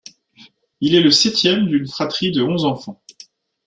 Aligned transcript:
Il 0.79 0.95
est 0.95 1.03
le 1.03 1.11
septième 1.11 1.67
d'une 1.67 1.87
fratrie 1.87 2.31
de 2.31 2.41
onze 2.41 2.65
enfants. 2.65 3.03